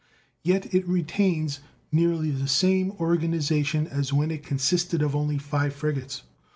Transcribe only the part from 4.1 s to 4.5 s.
when it